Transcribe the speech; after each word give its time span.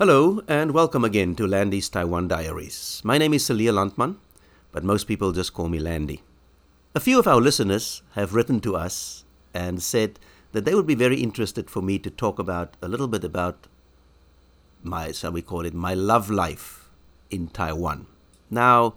Hello, 0.00 0.40
and 0.48 0.70
welcome 0.70 1.04
again 1.04 1.34
to 1.34 1.46
Landy's 1.46 1.90
Taiwan 1.90 2.26
Diaries. 2.26 3.02
My 3.04 3.18
name 3.18 3.34
is 3.34 3.44
Celia 3.44 3.70
Landman, 3.70 4.16
but 4.72 4.82
most 4.82 5.04
people 5.04 5.30
just 5.32 5.52
call 5.52 5.68
me 5.68 5.78
Landy. 5.78 6.22
A 6.94 7.00
few 7.00 7.18
of 7.18 7.26
our 7.26 7.38
listeners 7.38 8.00
have 8.12 8.32
written 8.32 8.60
to 8.60 8.76
us 8.76 9.24
and 9.52 9.82
said 9.82 10.18
that 10.52 10.64
they 10.64 10.74
would 10.74 10.86
be 10.86 10.94
very 10.94 11.20
interested 11.20 11.68
for 11.68 11.82
me 11.82 11.98
to 11.98 12.08
talk 12.08 12.38
about 12.38 12.78
a 12.80 12.88
little 12.88 13.08
bit 13.08 13.24
about 13.24 13.66
my, 14.82 15.12
shall 15.12 15.32
we 15.32 15.42
call 15.42 15.66
it, 15.66 15.74
my 15.74 15.92
love 15.92 16.30
life 16.30 16.88
in 17.30 17.48
Taiwan. 17.48 18.06
Now, 18.48 18.94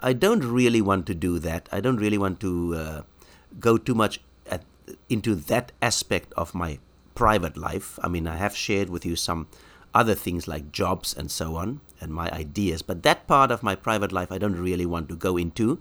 I 0.00 0.14
don't 0.14 0.44
really 0.44 0.80
want 0.80 1.04
to 1.08 1.14
do 1.14 1.38
that. 1.40 1.68
I 1.70 1.82
don't 1.82 1.98
really 1.98 2.16
want 2.16 2.40
to 2.40 2.74
uh, 2.74 3.02
go 3.60 3.76
too 3.76 3.94
much 3.94 4.18
at, 4.50 4.64
into 5.10 5.34
that 5.34 5.72
aspect 5.82 6.32
of 6.38 6.54
my 6.54 6.78
private 7.14 7.58
life. 7.58 7.98
I 8.02 8.08
mean, 8.08 8.26
I 8.26 8.36
have 8.36 8.56
shared 8.56 8.88
with 8.88 9.04
you 9.04 9.14
some 9.14 9.46
other 9.94 10.14
things 10.14 10.48
like 10.48 10.72
jobs 10.72 11.14
and 11.14 11.30
so 11.30 11.56
on 11.56 11.80
and 12.00 12.12
my 12.12 12.30
ideas, 12.30 12.82
but 12.82 13.02
that 13.02 13.26
part 13.26 13.50
of 13.50 13.62
my 13.62 13.74
private 13.74 14.12
life 14.12 14.32
I 14.32 14.38
don't 14.38 14.60
really 14.60 14.86
want 14.86 15.08
to 15.08 15.16
go 15.16 15.36
into. 15.36 15.80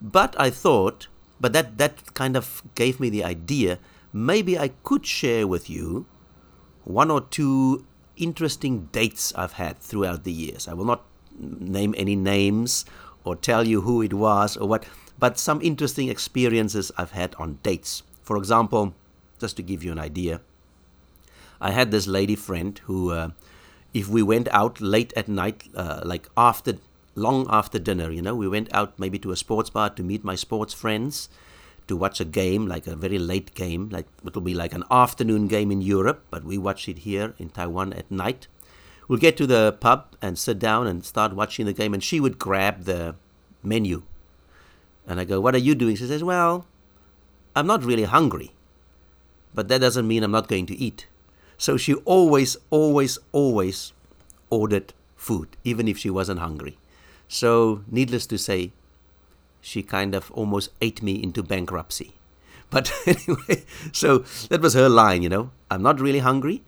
But 0.00 0.34
I 0.38 0.50
thought, 0.50 1.08
but 1.40 1.52
that, 1.52 1.78
that 1.78 2.14
kind 2.14 2.36
of 2.36 2.62
gave 2.74 3.00
me 3.00 3.10
the 3.10 3.24
idea 3.24 3.78
maybe 4.12 4.58
I 4.58 4.68
could 4.82 5.06
share 5.06 5.46
with 5.46 5.68
you 5.68 6.06
one 6.84 7.10
or 7.10 7.20
two 7.20 7.84
interesting 8.16 8.88
dates 8.90 9.32
I've 9.36 9.52
had 9.52 9.78
throughout 9.78 10.24
the 10.24 10.32
years. 10.32 10.66
I 10.66 10.74
will 10.74 10.84
not 10.84 11.04
name 11.38 11.94
any 11.96 12.16
names 12.16 12.84
or 13.24 13.36
tell 13.36 13.66
you 13.66 13.82
who 13.82 14.02
it 14.02 14.14
was 14.14 14.56
or 14.56 14.68
what, 14.68 14.86
but 15.18 15.38
some 15.38 15.60
interesting 15.62 16.08
experiences 16.08 16.90
I've 16.96 17.12
had 17.12 17.34
on 17.36 17.58
dates. 17.62 18.02
For 18.22 18.36
example, 18.36 18.94
just 19.38 19.56
to 19.56 19.62
give 19.62 19.84
you 19.84 19.92
an 19.92 19.98
idea, 19.98 20.40
I 21.60 21.72
had 21.72 21.90
this 21.90 22.06
lady 22.06 22.36
friend 22.36 22.78
who, 22.84 23.10
uh, 23.10 23.30
if 23.92 24.08
we 24.08 24.22
went 24.22 24.48
out 24.48 24.80
late 24.80 25.12
at 25.16 25.28
night, 25.28 25.64
uh, 25.74 26.02
like 26.04 26.28
after, 26.36 26.74
long 27.14 27.46
after 27.50 27.78
dinner, 27.78 28.10
you 28.10 28.22
know, 28.22 28.34
we 28.34 28.48
went 28.48 28.72
out 28.72 28.98
maybe 28.98 29.18
to 29.20 29.32
a 29.32 29.36
sports 29.36 29.70
bar 29.70 29.90
to 29.90 30.02
meet 30.02 30.24
my 30.24 30.34
sports 30.34 30.74
friends, 30.74 31.28
to 31.88 31.96
watch 31.96 32.20
a 32.20 32.24
game, 32.24 32.66
like 32.66 32.86
a 32.86 32.94
very 32.94 33.18
late 33.18 33.54
game, 33.54 33.88
like 33.88 34.06
it'll 34.24 34.42
be 34.42 34.54
like 34.54 34.72
an 34.72 34.84
afternoon 34.90 35.48
game 35.48 35.72
in 35.72 35.80
Europe, 35.80 36.24
but 36.30 36.44
we 36.44 36.58
watch 36.58 36.88
it 36.88 36.98
here 36.98 37.34
in 37.38 37.48
Taiwan 37.48 37.92
at 37.94 38.10
night. 38.10 38.46
We'll 39.08 39.18
get 39.18 39.38
to 39.38 39.46
the 39.46 39.76
pub 39.80 40.14
and 40.20 40.38
sit 40.38 40.58
down 40.58 40.86
and 40.86 41.04
start 41.04 41.32
watching 41.32 41.64
the 41.64 41.72
game, 41.72 41.94
and 41.94 42.04
she 42.04 42.20
would 42.20 42.38
grab 42.38 42.84
the 42.84 43.16
menu. 43.62 44.02
And 45.06 45.18
I 45.18 45.24
go, 45.24 45.40
What 45.40 45.54
are 45.54 45.58
you 45.58 45.74
doing? 45.74 45.96
She 45.96 46.06
says, 46.06 46.22
Well, 46.22 46.66
I'm 47.56 47.66
not 47.66 47.82
really 47.82 48.04
hungry, 48.04 48.52
but 49.54 49.68
that 49.68 49.80
doesn't 49.80 50.06
mean 50.06 50.22
I'm 50.22 50.30
not 50.30 50.46
going 50.46 50.66
to 50.66 50.76
eat. 50.76 51.06
So 51.58 51.76
she 51.76 51.94
always, 51.94 52.56
always, 52.70 53.18
always 53.32 53.92
ordered 54.48 54.94
food, 55.16 55.56
even 55.64 55.88
if 55.88 55.98
she 55.98 56.08
wasn't 56.08 56.38
hungry. 56.38 56.78
So, 57.26 57.82
needless 57.88 58.26
to 58.28 58.38
say, 58.38 58.72
she 59.60 59.82
kind 59.82 60.14
of 60.14 60.30
almost 60.30 60.70
ate 60.80 61.02
me 61.02 61.22
into 61.22 61.42
bankruptcy. 61.42 62.14
But 62.70 62.92
anyway, 63.06 63.64
so 63.92 64.18
that 64.50 64.60
was 64.60 64.74
her 64.74 64.88
line, 64.90 65.22
you 65.22 65.30
know. 65.30 65.50
I'm 65.70 65.82
not 65.82 66.00
really 66.00 66.18
hungry, 66.18 66.62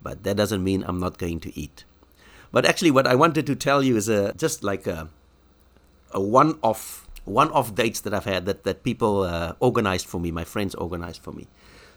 but 0.00 0.22
that 0.22 0.36
doesn't 0.36 0.62
mean 0.62 0.84
I'm 0.86 1.00
not 1.00 1.18
going 1.18 1.40
to 1.40 1.58
eat. 1.58 1.84
But 2.52 2.64
actually, 2.64 2.92
what 2.92 3.06
I 3.06 3.16
wanted 3.16 3.46
to 3.46 3.56
tell 3.56 3.82
you 3.82 3.96
is 3.96 4.08
a, 4.08 4.32
just 4.34 4.62
like 4.62 4.86
a, 4.86 5.08
a 6.12 6.20
one 6.20 6.58
off 6.62 7.08
one 7.24 7.50
off 7.50 7.74
dates 7.74 8.00
that 8.02 8.14
I've 8.14 8.24
had 8.24 8.46
that, 8.46 8.62
that 8.64 8.82
people 8.82 9.22
uh, 9.22 9.54
organized 9.60 10.06
for 10.06 10.20
me, 10.20 10.30
my 10.30 10.44
friends 10.44 10.74
organized 10.76 11.22
for 11.22 11.32
me. 11.32 11.48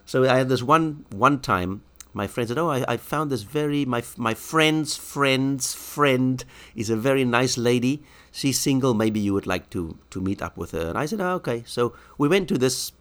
So 0.05 0.23
I 0.23 0.37
had 0.37 0.49
this 0.49 0.63
one 0.63 1.05
one 1.11 1.39
time 1.39 1.83
my 2.13 2.27
friend 2.27 2.47
said, 2.47 2.57
"Oh, 2.57 2.69
I, 2.69 2.85
I 2.87 2.97
found 2.97 3.31
this 3.31 3.43
very 3.43 3.85
my 3.85 4.03
my 4.17 4.33
friend's 4.33 4.95
friend's 4.95 5.73
friend 5.73 6.43
is 6.75 6.89
a 6.89 6.95
very 6.95 7.25
nice 7.25 7.57
lady. 7.57 8.03
She's 8.31 8.59
single. 8.59 8.93
Maybe 8.93 9.19
you 9.19 9.33
would 9.33 9.47
like 9.47 9.69
to 9.71 9.97
to 10.11 10.21
meet 10.21 10.41
up 10.41 10.55
with 10.57 10.71
her." 10.71 10.89
And 10.89 10.97
I 10.97 11.05
said, 11.05 11.21
oh, 11.21 11.35
"Okay." 11.41 11.63
So 11.65 11.93
we 12.17 12.27
went 12.27 12.47
to 12.49 12.57
this 12.57 12.91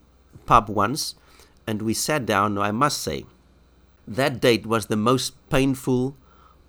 pub 0.46 0.68
once, 0.68 1.14
and 1.66 1.82
we 1.82 1.94
sat 1.94 2.26
down. 2.26 2.58
I 2.58 2.72
must 2.72 3.02
say, 3.02 3.26
that 4.06 4.40
date 4.40 4.66
was 4.66 4.86
the 4.86 4.96
most 4.96 5.34
painful 5.50 6.16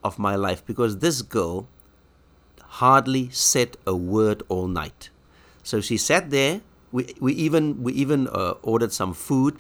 of 0.04 0.20
my 0.20 0.36
life 0.36 0.66
because 0.66 1.00
this 1.00 1.22
girl 1.22 1.68
hardly 2.84 3.30
said 3.32 3.78
a 3.88 3.96
word 3.96 4.44
all 4.50 4.68
night. 4.68 5.10
So 5.64 5.80
she 5.80 5.98
sat 5.98 6.30
there. 6.30 6.62
We 6.92 7.16
we 7.20 7.34
even 7.34 7.82
we 7.82 7.94
even 7.94 8.28
uh, 8.28 8.56
ordered 8.62 8.92
some 8.92 9.14
food. 9.14 9.58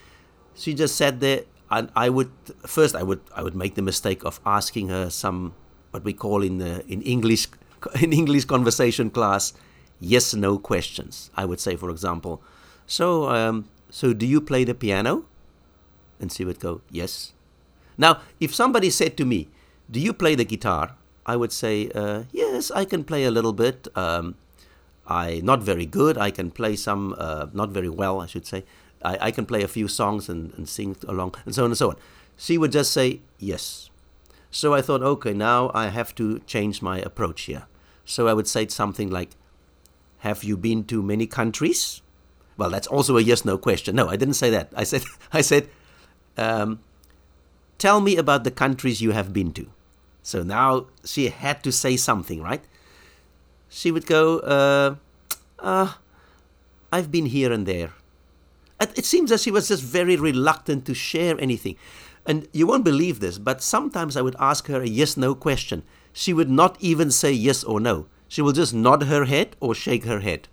She 0.53 0.73
just 0.73 0.95
sat 0.95 1.19
there 1.19 1.43
I, 1.73 1.87
I 2.05 2.09
would 2.09 2.31
first 2.67 2.95
I 2.95 3.03
would 3.03 3.21
I 3.35 3.41
would 3.41 3.55
make 3.55 3.73
the 3.75 3.81
mistake 3.81 4.23
of 4.23 4.39
asking 4.45 4.89
her 4.89 5.09
some 5.09 5.53
what 5.91 6.03
we 6.03 6.13
call 6.13 6.43
in 6.43 6.59
the 6.59 6.85
in 6.87 7.01
English 7.01 7.47
in 8.01 8.13
English 8.13 8.45
conversation 8.45 9.09
class 9.09 9.53
yes 9.99 10.33
no 10.33 10.57
questions. 10.57 11.31
I 11.35 11.45
would 11.45 11.59
say, 11.59 11.75
for 11.75 11.89
example, 11.89 12.41
so 12.85 13.29
um, 13.29 13.69
so 13.89 14.13
do 14.13 14.25
you 14.25 14.39
play 14.41 14.63
the 14.63 14.75
piano? 14.75 15.25
And 16.19 16.31
she 16.31 16.45
would 16.45 16.59
go 16.59 16.81
yes. 16.91 17.33
Now, 17.97 18.21
if 18.39 18.53
somebody 18.53 18.89
said 18.89 19.17
to 19.17 19.25
me, 19.25 19.47
"Do 19.89 19.99
you 19.99 20.13
play 20.13 20.35
the 20.35 20.45
guitar?" 20.45 20.95
I 21.25 21.35
would 21.35 21.51
say, 21.51 21.89
uh, 21.95 22.23
"Yes, 22.31 22.71
I 22.71 22.85
can 22.85 23.03
play 23.03 23.23
a 23.25 23.31
little 23.31 23.53
bit. 23.53 23.87
Um, 23.95 24.35
I 25.07 25.41
not 25.43 25.63
very 25.63 25.85
good. 25.85 26.17
I 26.17 26.31
can 26.31 26.51
play 26.51 26.75
some, 26.75 27.15
uh, 27.17 27.47
not 27.53 27.69
very 27.69 27.89
well, 27.89 28.21
I 28.21 28.27
should 28.27 28.45
say. 28.45 28.63
I, 29.03 29.17
I 29.27 29.31
can 29.31 29.45
play 29.45 29.63
a 29.63 29.67
few 29.67 29.87
songs 29.87 30.29
and, 30.29 30.53
and 30.55 30.67
sing 30.67 30.95
along, 31.07 31.35
and 31.45 31.53
so 31.53 31.63
on 31.63 31.71
and 31.71 31.77
so 31.77 31.89
on. 31.89 31.97
She 32.37 32.57
would 32.57 32.71
just 32.71 32.91
say 32.91 33.21
yes. 33.37 33.89
So 34.51 34.73
I 34.73 34.81
thought, 34.81 35.01
okay, 35.01 35.33
now 35.33 35.71
I 35.73 35.87
have 35.87 36.13
to 36.15 36.39
change 36.39 36.81
my 36.81 36.99
approach 36.99 37.43
here. 37.43 37.65
So 38.05 38.27
I 38.27 38.33
would 38.33 38.47
say 38.47 38.67
something 38.67 39.09
like, 39.09 39.31
Have 40.19 40.43
you 40.43 40.57
been 40.57 40.83
to 40.85 41.01
many 41.01 41.27
countries? 41.27 42.01
Well, 42.55 42.69
that's 42.69 42.87
also 42.87 43.17
a 43.17 43.21
yes 43.21 43.45
no 43.45 43.57
question. 43.57 43.95
No, 43.95 44.09
I 44.09 44.15
didn't 44.15 44.35
say 44.35 44.49
that. 44.51 44.69
I 44.75 44.83
said, 44.83 45.03
I 45.33 45.41
said, 45.41 45.69
um, 46.37 46.79
Tell 47.77 47.99
me 47.99 48.15
about 48.15 48.43
the 48.43 48.51
countries 48.51 49.01
you 49.01 49.11
have 49.11 49.33
been 49.33 49.51
to. 49.53 49.67
So 50.21 50.43
now 50.43 50.85
she 51.03 51.29
had 51.29 51.63
to 51.63 51.71
say 51.71 51.97
something, 51.97 52.41
right? 52.41 52.63
She 53.69 53.91
would 53.91 54.05
go, 54.05 54.39
uh, 54.39 54.95
uh, 55.59 55.93
I've 56.91 57.11
been 57.11 57.25
here 57.25 57.51
and 57.51 57.65
there. 57.65 57.91
It 58.79 59.05
seems 59.05 59.31
as 59.31 59.43
she 59.43 59.51
was 59.51 59.69
just 59.69 59.83
very 59.83 60.15
reluctant 60.15 60.85
to 60.85 60.93
share 60.93 61.39
anything. 61.39 61.77
And 62.25 62.47
you 62.53 62.67
won't 62.67 62.85
believe 62.85 63.19
this, 63.19 63.37
but 63.37 63.61
sometimes 63.61 64.15
I 64.15 64.21
would 64.21 64.35
ask 64.39 64.67
her 64.67 64.81
a 64.81 64.87
yes 64.87 65.17
no 65.17 65.35
question. 65.35 65.83
She 66.13 66.33
would 66.33 66.49
not 66.49 66.77
even 66.79 67.11
say 67.11 67.31
yes 67.31 67.63
or 67.63 67.79
no. 67.79 68.07
She 68.27 68.41
will 68.41 68.53
just 68.53 68.73
nod 68.73 69.03
her 69.03 69.25
head 69.25 69.55
or 69.59 69.75
shake 69.75 70.05
her 70.05 70.21
head. 70.21 70.47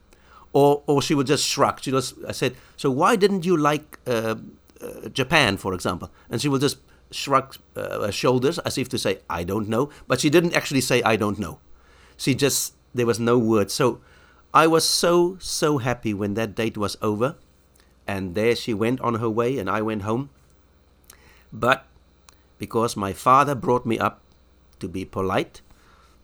Or, 0.53 0.83
or 0.87 1.01
she 1.01 1.15
would 1.15 1.29
just 1.29 1.47
shrug. 1.47 1.81
She 1.81 1.93
just, 1.93 2.15
I 2.27 2.33
said, 2.33 2.57
So 2.77 2.91
why 2.91 3.15
didn't 3.15 3.45
you 3.47 3.57
like 3.57 3.99
uh, 4.07 4.37
uh, 4.81 5.09
Japan, 5.11 5.57
for 5.57 5.75
example? 5.75 6.11
And 6.29 6.41
she 6.41 6.49
will 6.49 6.59
just 6.59 6.79
shrug 7.13 7.57
uh, 7.77 8.07
her 8.07 8.13
shoulders 8.13 8.59
as 8.61 8.77
if 8.77 8.89
to 8.89 8.99
say, 8.99 9.21
I 9.29 9.45
don't 9.45 9.69
know. 9.69 9.91
But 10.09 10.21
she 10.21 10.29
didn't 10.29 10.55
actually 10.55 10.81
say, 10.81 11.03
I 11.03 11.17
don't 11.17 11.39
know. 11.39 11.61
She 12.17 12.35
just, 12.35 12.75
there 12.95 13.07
was 13.07 13.21
no 13.21 13.39
word. 13.39 13.71
So 13.71 14.01
I 14.53 14.67
was 14.67 14.87
so, 14.89 15.37
so 15.41 15.79
happy 15.79 16.13
when 16.13 16.35
that 16.35 16.57
date 16.57 16.77
was 16.77 16.97
over 17.01 17.37
and 18.10 18.34
there 18.34 18.56
she 18.56 18.75
went 18.75 19.00
on 19.00 19.15
her 19.22 19.31
way, 19.31 19.56
and 19.59 19.71
I 19.71 19.81
went 19.82 20.03
home. 20.03 20.31
But 21.53 21.87
because 22.59 22.97
my 22.97 23.12
father 23.12 23.54
brought 23.54 23.87
me 23.87 24.00
up 24.00 24.21
to 24.81 24.88
be 24.88 25.04
polite, 25.04 25.62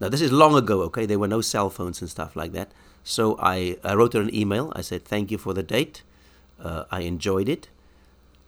now 0.01 0.09
this 0.09 0.21
is 0.21 0.33
long 0.33 0.57
ago, 0.57 0.83
okay? 0.89 1.07
There 1.07 1.21
were 1.21 1.29
no 1.37 1.41
cell 1.41 1.71
phones 1.71 2.01
and 2.01 2.11
stuff 2.11 2.35
like 2.35 2.53
that. 2.59 2.73
So 3.05 3.39
I, 3.39 3.79
I 3.85 3.95
wrote 3.95 4.15
her 4.15 4.21
an 4.21 4.35
email. 4.35 4.73
I 4.75 4.83
said, 4.83 5.05
Thank 5.05 5.31
you 5.31 5.39
for 5.39 5.55
the 5.55 5.63
date. 5.63 6.03
Uh, 6.61 6.85
I 6.91 7.01
enjoyed 7.03 7.49
it. 7.49 7.69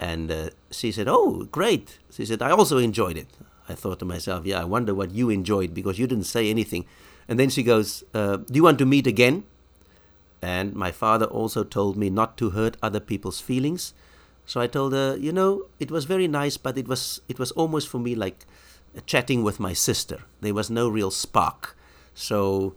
And 0.01 0.33
uh, 0.33 0.51
she 0.73 0.91
said, 0.91 1.07
Oh, 1.09 1.45
great. 1.45 1.99
She 2.11 2.27
said, 2.27 2.43
I 2.43 2.51
also 2.51 2.79
enjoyed 2.79 3.17
it. 3.17 3.29
I 3.69 3.75
thought 3.75 4.01
to 4.01 4.05
myself, 4.05 4.47
Yeah, 4.47 4.61
I 4.61 4.65
wonder 4.65 4.95
what 4.95 5.13
you 5.13 5.31
enjoyed 5.31 5.73
because 5.75 5.97
you 5.97 6.09
didn't 6.09 6.27
say 6.37 6.51
anything. 6.51 6.87
And 7.29 7.39
then 7.39 7.51
she 7.51 7.63
goes, 7.63 8.03
uh, 8.15 8.39
Do 8.39 8.55
you 8.55 8.65
want 8.65 8.79
to 8.79 8.87
meet 8.87 9.07
again? 9.07 9.45
And 10.41 10.75
my 10.75 10.93
father 10.93 11.27
also 11.27 11.65
told 11.65 11.97
me 11.97 12.11
not 12.11 12.37
to 12.39 12.51
hurt 12.51 12.77
other 12.83 13.01
people's 13.01 13.41
feelings. 13.41 13.95
So 14.47 14.61
I 14.61 14.67
told 14.67 14.93
her, 14.93 15.17
you 15.17 15.33
know, 15.33 15.67
it 15.79 15.91
was 15.91 16.05
very 16.05 16.29
nice, 16.29 16.57
but 16.57 16.79
it 16.79 16.89
was 16.89 17.21
it 17.29 17.39
was 17.39 17.51
almost 17.53 17.89
for 17.89 17.99
me 17.99 18.15
like 18.15 18.47
chatting 19.07 19.43
with 19.43 19.61
my 19.61 19.73
sister. 19.73 20.25
There 20.41 20.55
was 20.55 20.71
no 20.71 20.89
real 20.89 21.11
spark. 21.11 21.77
So 22.15 22.75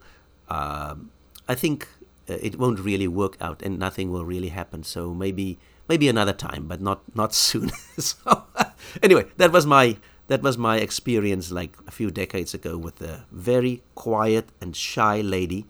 um, 0.49 1.11
I 1.47 1.55
think 1.55 1.87
uh, 2.29 2.37
it 2.41 2.57
won't 2.59 2.79
really 2.79 3.07
work 3.07 3.37
out, 3.39 3.61
and 3.61 3.79
nothing 3.79 4.11
will 4.11 4.25
really 4.25 4.49
happen. 4.49 4.83
So 4.83 5.13
maybe 5.13 5.59
maybe 5.87 6.09
another 6.09 6.33
time, 6.33 6.67
but 6.67 6.81
not 6.81 7.01
not 7.15 7.33
soon. 7.47 7.71
so 7.97 8.43
anyway, 9.03 9.25
that 9.37 9.51
was 9.51 9.65
my 9.65 9.97
that 10.27 10.41
was 10.41 10.57
my 10.57 10.77
experience 10.77 11.51
like 11.51 11.75
a 11.87 11.91
few 11.91 12.11
decades 12.11 12.53
ago 12.53 12.77
with 12.77 13.01
a 13.01 13.25
very 13.31 13.83
quiet 13.95 14.49
and 14.61 14.75
shy 14.75 15.19
lady, 15.21 15.65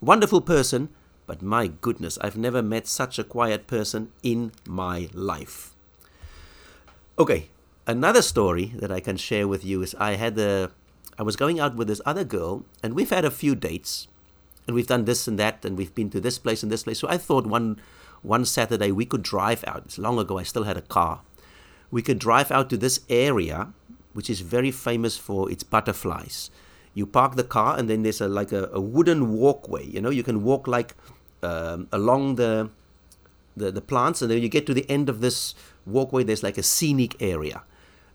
wonderful 0.00 0.40
person, 0.40 0.88
but 1.28 1.42
my 1.42 1.66
goodness, 1.66 2.18
I've 2.22 2.38
never 2.38 2.62
met 2.62 2.86
such 2.86 3.18
a 3.18 3.24
quiet 3.24 3.66
person 3.66 4.10
in 4.22 4.50
my 4.66 5.10
life. 5.12 5.74
Okay, 7.18 7.50
another 7.86 8.22
story 8.22 8.72
that 8.76 8.90
I 8.90 9.00
can 9.00 9.18
share 9.18 9.46
with 9.46 9.62
you 9.62 9.82
is 9.82 9.94
I 10.00 10.16
had 10.16 10.38
a 10.38 10.70
I 11.18 11.22
was 11.22 11.36
going 11.36 11.60
out 11.60 11.74
with 11.74 11.88
this 11.88 12.00
other 12.06 12.24
girl, 12.24 12.64
and 12.82 12.94
we've 12.94 13.10
had 13.10 13.26
a 13.26 13.30
few 13.30 13.54
dates, 13.54 14.08
and 14.66 14.74
we've 14.74 14.86
done 14.86 15.04
this 15.04 15.28
and 15.28 15.38
that, 15.38 15.64
and 15.64 15.76
we've 15.76 15.94
been 15.94 16.10
to 16.10 16.20
this 16.20 16.38
place 16.38 16.62
and 16.62 16.72
this 16.72 16.84
place. 16.84 17.00
So 17.00 17.08
I 17.08 17.18
thought 17.18 17.46
one 17.46 17.78
one 18.22 18.46
Saturday 18.46 18.90
we 18.90 19.04
could 19.04 19.22
drive 19.22 19.62
out. 19.66 19.82
It's 19.84 19.98
long 19.98 20.18
ago. 20.18 20.38
I 20.38 20.44
still 20.44 20.64
had 20.64 20.78
a 20.78 20.88
car. 20.96 21.20
We 21.90 22.00
could 22.00 22.18
drive 22.18 22.50
out 22.50 22.70
to 22.70 22.78
this 22.78 23.00
area, 23.10 23.74
which 24.14 24.30
is 24.30 24.40
very 24.40 24.70
famous 24.70 25.18
for 25.18 25.50
its 25.50 25.62
butterflies. 25.62 26.50
You 26.94 27.04
park 27.04 27.36
the 27.36 27.44
car, 27.44 27.78
and 27.78 27.90
then 27.90 28.02
there's 28.02 28.22
a 28.22 28.28
like 28.28 28.52
a, 28.52 28.70
a 28.72 28.80
wooden 28.80 29.32
walkway. 29.32 29.84
You 29.84 30.00
know, 30.00 30.10
you 30.10 30.22
can 30.22 30.42
walk 30.42 30.66
like 30.66 30.94
um, 31.42 31.88
along 31.92 32.36
the, 32.36 32.70
the 33.56 33.70
the 33.70 33.80
plants, 33.80 34.22
and 34.22 34.30
then 34.30 34.42
you 34.42 34.48
get 34.48 34.66
to 34.66 34.74
the 34.74 34.88
end 34.90 35.08
of 35.08 35.20
this 35.20 35.54
walkway. 35.86 36.24
There's 36.24 36.42
like 36.42 36.58
a 36.58 36.62
scenic 36.62 37.20
area, 37.20 37.62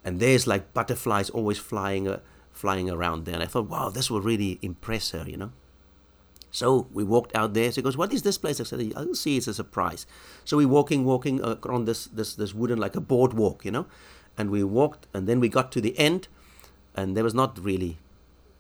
and 0.04 0.20
there's 0.20 0.48
like 0.48 0.74
butterflies 0.74 1.30
always 1.30 1.58
flying. 1.58 2.08
Uh, 2.08 2.20
flying 2.54 2.90
around 2.90 3.26
there. 3.26 3.34
And 3.34 3.44
I 3.44 3.48
thought, 3.48 3.68
wow, 3.68 3.90
this 3.90 4.10
will 4.10 4.22
really 4.22 4.60
impress 4.62 5.12
her, 5.12 5.26
you 5.28 5.38
know. 5.38 5.52
So 6.52 6.88
we 6.94 7.04
walked 7.04 7.36
out 7.36 7.56
there. 7.56 7.72
She 7.72 7.82
goes, 7.82 7.98
"What 7.98 8.14
is 8.14 8.22
this 8.22 8.38
place?" 8.38 8.62
I 8.62 8.64
said, 8.64 8.94
"I'll 8.96 9.16
see. 9.16 9.38
It's 9.38 9.48
a 9.48 9.56
surprise." 9.56 10.06
So 10.46 10.56
we 10.56 10.68
walking, 10.68 11.04
walking 11.04 11.42
around 11.42 11.86
this 11.86 12.06
this 12.06 12.36
this 12.36 12.54
wooden 12.54 12.78
like 12.78 12.96
a 12.96 13.02
boardwalk, 13.02 13.66
you 13.66 13.72
know, 13.72 13.88
and 14.38 14.52
we 14.52 14.64
walked, 14.64 15.08
and 15.16 15.28
then 15.28 15.40
we 15.40 15.50
got 15.50 15.72
to 15.72 15.82
the 15.82 15.98
end, 15.98 16.28
and 16.94 17.18
there 17.18 17.24
was 17.24 17.34
not 17.34 17.58
really, 17.58 17.98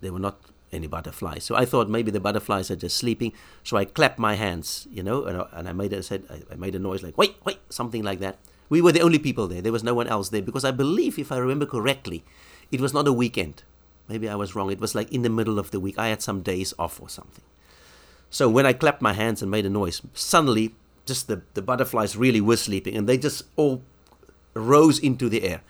there 0.01 0.11
were 0.11 0.19
not 0.19 0.41
any 0.73 0.87
butterflies. 0.87 1.43
So 1.43 1.55
I 1.55 1.65
thought 1.65 1.89
maybe 1.89 2.11
the 2.11 2.19
butterflies 2.19 2.71
are 2.71 2.75
just 2.75 2.97
sleeping. 2.97 3.33
So 3.63 3.77
I 3.77 3.85
clapped 3.85 4.19
my 4.19 4.35
hands, 4.35 4.87
you 4.91 5.03
know, 5.03 5.25
and 5.25 5.37
I, 5.41 5.47
and 5.53 5.69
I 5.69 5.73
made 5.73 5.93
a 5.93 6.03
said 6.03 6.23
I 6.51 6.55
made 6.55 6.75
a 6.75 6.79
noise 6.79 7.03
like 7.03 7.17
wait, 7.17 7.35
wait, 7.45 7.59
something 7.69 8.03
like 8.03 8.19
that. 8.19 8.37
We 8.69 8.81
were 8.81 8.91
the 8.91 9.01
only 9.01 9.19
people 9.19 9.47
there. 9.47 9.61
There 9.61 9.71
was 9.71 9.83
no 9.83 9.93
one 9.93 10.07
else 10.07 10.29
there 10.29 10.41
because 10.41 10.65
I 10.65 10.71
believe, 10.71 11.19
if 11.19 11.31
I 11.31 11.37
remember 11.37 11.65
correctly, 11.65 12.23
it 12.71 12.81
was 12.81 12.93
not 12.93 13.07
a 13.07 13.13
weekend. 13.13 13.63
Maybe 14.07 14.27
I 14.27 14.35
was 14.35 14.55
wrong. 14.55 14.71
It 14.71 14.79
was 14.79 14.95
like 14.95 15.11
in 15.11 15.21
the 15.21 15.29
middle 15.29 15.59
of 15.59 15.71
the 15.71 15.79
week. 15.79 15.97
I 15.97 16.07
had 16.07 16.21
some 16.21 16.41
days 16.41 16.73
off 16.79 17.01
or 17.01 17.09
something. 17.09 17.43
So 18.29 18.49
when 18.49 18.65
I 18.65 18.73
clapped 18.73 19.01
my 19.01 19.13
hands 19.13 19.41
and 19.41 19.51
made 19.51 19.65
a 19.65 19.69
noise, 19.69 20.01
suddenly 20.13 20.73
just 21.05 21.27
the, 21.27 21.41
the 21.53 21.61
butterflies 21.61 22.17
really 22.17 22.41
were 22.41 22.57
sleeping 22.57 22.95
and 22.95 23.07
they 23.07 23.17
just 23.17 23.43
all 23.55 23.83
rose 24.53 24.99
into 24.99 25.29
the 25.29 25.43
air. 25.43 25.61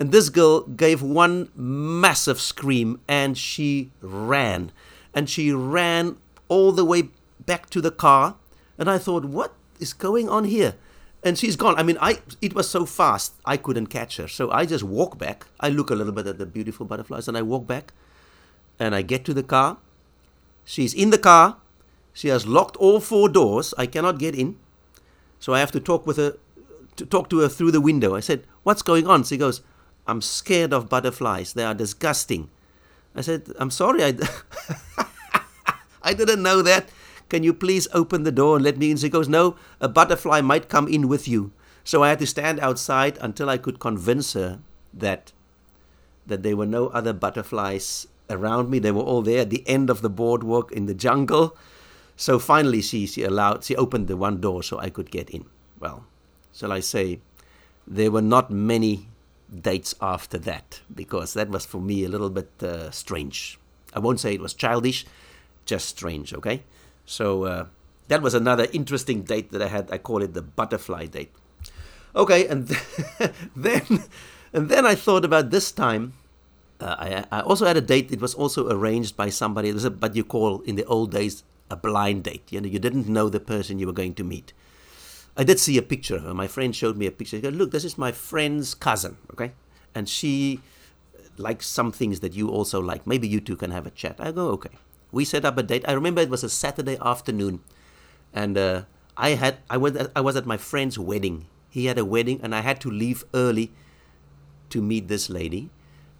And 0.00 0.12
this 0.12 0.28
girl 0.28 0.60
gave 0.62 1.02
one 1.02 1.50
massive 1.54 2.40
scream 2.40 3.00
and 3.08 3.36
she 3.36 3.90
ran. 4.00 4.70
And 5.12 5.28
she 5.28 5.52
ran 5.52 6.16
all 6.48 6.72
the 6.72 6.84
way 6.84 7.10
back 7.44 7.68
to 7.70 7.80
the 7.80 7.90
car. 7.90 8.36
And 8.78 8.88
I 8.88 8.98
thought, 8.98 9.24
what 9.24 9.54
is 9.80 9.92
going 9.92 10.28
on 10.28 10.44
here? 10.44 10.74
and 11.22 11.38
she's 11.38 11.56
gone. 11.56 11.74
I 11.76 11.82
mean, 11.82 11.98
I 12.00 12.20
it 12.40 12.54
was 12.54 12.68
so 12.68 12.86
fast 12.86 13.34
I 13.44 13.56
couldn't 13.56 13.88
catch 13.88 14.16
her. 14.18 14.28
So 14.28 14.50
I 14.50 14.66
just 14.66 14.84
walk 14.84 15.18
back. 15.18 15.46
I 15.60 15.68
look 15.68 15.90
a 15.90 15.94
little 15.94 16.12
bit 16.12 16.26
at 16.26 16.38
the 16.38 16.46
beautiful 16.46 16.86
butterflies, 16.86 17.28
and 17.28 17.36
I 17.36 17.42
walk 17.42 17.66
back, 17.66 17.92
and 18.78 18.94
I 18.94 19.02
get 19.02 19.24
to 19.26 19.34
the 19.34 19.42
car. 19.42 19.78
She's 20.64 20.94
in 20.94 21.10
the 21.10 21.18
car. 21.18 21.56
She 22.12 22.28
has 22.28 22.46
locked 22.46 22.76
all 22.76 23.00
four 23.00 23.28
doors. 23.28 23.74
I 23.78 23.86
cannot 23.86 24.18
get 24.18 24.34
in, 24.34 24.56
so 25.38 25.54
I 25.54 25.60
have 25.60 25.72
to 25.72 25.80
talk 25.80 26.06
with 26.06 26.16
her, 26.16 26.36
to 26.96 27.06
talk 27.06 27.30
to 27.30 27.40
her 27.40 27.48
through 27.48 27.72
the 27.72 27.80
window. 27.80 28.14
I 28.14 28.20
said, 28.20 28.44
"What's 28.62 28.82
going 28.82 29.06
on?" 29.06 29.24
She 29.24 29.36
goes, 29.36 29.62
"I'm 30.08 30.22
scared 30.22 30.72
of 30.72 30.88
butterflies. 30.88 31.52
They 31.52 31.64
are 31.64 31.74
disgusting." 31.74 32.50
I 33.14 33.20
said, 33.20 33.52
"I'm 33.58 33.70
sorry. 33.70 34.04
I." 34.04 34.14
I 36.02 36.14
didn't 36.14 36.42
know 36.42 36.62
that. 36.62 36.88
Can 37.28 37.42
you 37.42 37.52
please 37.52 37.88
open 37.92 38.22
the 38.22 38.32
door 38.32 38.56
and 38.56 38.64
let 38.64 38.78
me 38.78 38.90
in? 38.90 38.96
She 38.96 39.08
goes, 39.08 39.28
No, 39.28 39.56
a 39.80 39.88
butterfly 39.88 40.40
might 40.40 40.68
come 40.68 40.88
in 40.88 41.08
with 41.08 41.28
you. 41.28 41.52
So 41.84 42.02
I 42.02 42.08
had 42.10 42.18
to 42.20 42.26
stand 42.26 42.60
outside 42.60 43.18
until 43.20 43.50
I 43.50 43.58
could 43.58 43.78
convince 43.78 44.32
her 44.32 44.60
that 44.94 45.32
that 46.26 46.42
there 46.42 46.56
were 46.56 46.66
no 46.66 46.88
other 46.88 47.14
butterflies 47.14 48.06
around 48.28 48.68
me. 48.70 48.78
They 48.78 48.92
were 48.92 49.02
all 49.02 49.22
there 49.22 49.40
at 49.40 49.50
the 49.50 49.66
end 49.66 49.88
of 49.88 50.02
the 50.02 50.10
boardwalk 50.10 50.70
in 50.72 50.84
the 50.84 50.94
jungle. 50.94 51.56
So 52.16 52.38
finally 52.38 52.82
she, 52.82 53.06
she 53.06 53.22
allowed 53.22 53.64
she 53.64 53.76
opened 53.76 54.08
the 54.08 54.16
one 54.16 54.40
door 54.40 54.62
so 54.62 54.78
I 54.78 54.90
could 54.90 55.10
get 55.10 55.30
in. 55.30 55.46
Well, 55.80 56.04
shall 56.52 56.72
I 56.72 56.80
say 56.80 57.20
there 57.86 58.10
were 58.10 58.22
not 58.22 58.50
many 58.50 59.07
dates 59.54 59.94
after 60.00 60.38
that 60.38 60.80
because 60.94 61.34
that 61.34 61.48
was 61.48 61.64
for 61.64 61.80
me 61.80 62.04
a 62.04 62.08
little 62.08 62.30
bit 62.30 62.50
uh, 62.62 62.90
strange. 62.90 63.58
I 63.94 63.98
won't 63.98 64.20
say 64.20 64.34
it 64.34 64.40
was 64.40 64.54
childish, 64.54 65.06
just 65.64 65.88
strange, 65.88 66.34
okay? 66.34 66.62
So 67.06 67.44
uh, 67.44 67.66
that 68.08 68.22
was 68.22 68.34
another 68.34 68.66
interesting 68.72 69.22
date 69.22 69.50
that 69.52 69.62
I 69.62 69.68
had. 69.68 69.90
I 69.90 69.98
call 69.98 70.22
it 70.22 70.34
the 70.34 70.42
butterfly 70.42 71.06
date. 71.06 71.32
Okay, 72.14 72.46
and 72.46 72.68
then 73.56 74.04
and 74.52 74.68
then 74.68 74.86
I 74.86 74.94
thought 74.94 75.24
about 75.24 75.50
this 75.50 75.72
time. 75.72 76.14
Uh, 76.80 76.94
I, 77.30 77.38
I, 77.38 77.40
also 77.40 77.66
had 77.66 77.76
a 77.76 77.80
date. 77.80 78.12
It 78.12 78.20
was 78.20 78.34
also 78.34 78.70
arranged 78.70 79.16
by 79.16 79.30
somebody. 79.30 79.68
It 79.68 79.74
was 79.74 79.84
a, 79.84 79.90
but 79.90 80.14
you 80.14 80.22
call 80.22 80.60
in 80.60 80.76
the 80.76 80.84
old 80.84 81.10
days 81.10 81.42
a 81.70 81.76
blind 81.76 82.22
date. 82.22 82.52
You 82.52 82.60
know, 82.60 82.68
you 82.68 82.78
didn't 82.78 83.08
know 83.08 83.28
the 83.28 83.40
person 83.40 83.80
you 83.80 83.86
were 83.86 83.92
going 83.92 84.14
to 84.14 84.24
meet. 84.24 84.52
I 85.38 85.44
did 85.44 85.58
see 85.58 85.78
a 85.78 85.82
picture 85.82 86.16
of 86.16 86.24
her. 86.24 86.34
My 86.34 86.48
friend 86.48 86.76
showed 86.76 86.98
me 86.98 87.06
a 87.06 87.12
picture. 87.12 87.36
He 87.36 87.42
said, 87.42 87.56
"Look, 87.56 87.70
this 87.70 87.84
is 87.84 87.96
my 87.96 88.12
friend's 88.12 88.74
cousin." 88.74 89.16
Okay, 89.32 89.52
and 89.94 90.08
she 90.08 90.60
likes 91.38 91.66
some 91.66 91.92
things 91.92 92.20
that 92.20 92.34
you 92.34 92.50
also 92.50 92.80
like. 92.80 93.06
Maybe 93.06 93.28
you 93.28 93.40
two 93.40 93.56
can 93.56 93.70
have 93.70 93.86
a 93.86 93.90
chat. 93.90 94.16
I 94.18 94.32
go, 94.32 94.48
okay 94.58 94.74
we 95.10 95.24
set 95.24 95.44
up 95.44 95.58
a 95.58 95.62
date. 95.62 95.84
I 95.88 95.92
remember 95.92 96.20
it 96.20 96.30
was 96.30 96.44
a 96.44 96.50
Saturday 96.50 96.98
afternoon, 97.00 97.60
and 98.32 98.58
uh, 98.58 98.82
I 99.16 99.30
had 99.30 99.58
I 99.70 99.76
was 99.76 99.96
I 100.14 100.20
was 100.20 100.36
at 100.36 100.46
my 100.46 100.56
friend's 100.56 100.98
wedding. 100.98 101.46
He 101.70 101.86
had 101.86 101.98
a 101.98 102.04
wedding, 102.04 102.40
and 102.42 102.54
I 102.54 102.60
had 102.60 102.80
to 102.82 102.90
leave 102.90 103.24
early 103.34 103.72
to 104.70 104.82
meet 104.82 105.08
this 105.08 105.30
lady, 105.30 105.70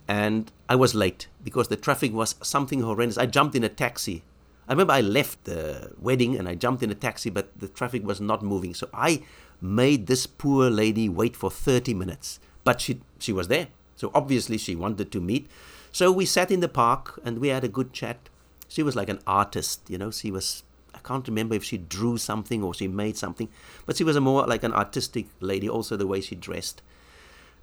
and 0.07 0.51
I 0.69 0.77
was 0.77 0.95
late 0.95 1.29
because 1.45 1.69
the 1.69 1.77
traffic 1.77 2.13
was 2.13 2.35
something 2.43 2.81
horrendous. 2.81 3.19
I 3.19 3.27
jumped 3.27 3.55
in 3.55 3.65
a 3.65 3.69
taxi. 3.69 4.25
I 4.69 4.73
remember 4.73 4.93
I 4.93 5.01
left 5.01 5.45
the 5.45 5.93
wedding 5.99 6.37
and 6.37 6.47
I 6.47 6.55
jumped 6.55 6.83
in 6.83 6.91
a 6.91 6.95
taxi, 6.95 7.31
but 7.31 7.59
the 7.59 7.69
traffic 7.69 8.05
was 8.05 8.21
not 8.21 8.43
moving. 8.43 8.75
So 8.75 8.89
I 8.93 9.23
made 9.61 10.07
this 10.07 10.27
poor 10.27 10.69
lady 10.69 11.09
wait 11.09 11.35
for 11.35 11.51
30 11.51 11.95
minutes. 11.95 12.39
But 12.65 12.81
she 12.81 13.01
she 13.19 13.33
was 13.33 13.49
there. 13.49 13.69
So 13.97 14.11
obviously 14.15 14.59
she 14.59 14.77
wanted 14.77 15.11
to 15.11 15.21
meet. 15.21 15.51
So 15.91 16.13
we 16.13 16.27
sat 16.27 16.51
in 16.51 16.61
the 16.61 16.69
park 16.69 17.19
and 17.25 17.39
we 17.39 17.49
had 17.49 17.65
a 17.65 17.69
good 17.69 17.93
chat 17.93 18.29
she 18.69 18.83
was 18.83 18.95
like 18.95 19.09
an 19.09 19.19
artist, 19.27 19.81
you 19.89 19.99
know. 19.99 20.11
She 20.11 20.31
was 20.31 20.63
I 20.95 20.99
can't 20.99 21.27
remember 21.27 21.55
if 21.55 21.65
she 21.65 21.79
drew 21.79 22.19
something 22.19 22.63
or 22.63 22.75
she 22.75 22.87
made 22.87 23.17
something, 23.17 23.49
but 23.87 23.97
she 23.97 24.05
was 24.05 24.17
a 24.17 24.21
more 24.21 24.47
like 24.47 24.63
an 24.63 24.75
artistic 24.75 25.27
lady. 25.41 25.69
Also, 25.69 25.97
the 25.97 26.07
way 26.07 26.21
she 26.21 26.35
dressed. 26.35 26.83